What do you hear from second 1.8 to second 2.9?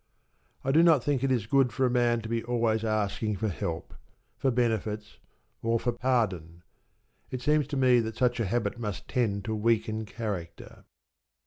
a man to be always